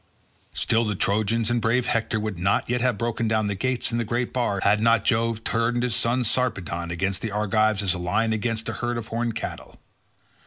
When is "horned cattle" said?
9.09-9.77